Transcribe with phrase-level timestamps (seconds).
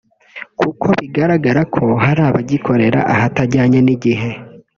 [0.59, 4.29] kuko bigaragara ko hari abagikorera ahatajyanye n’igihe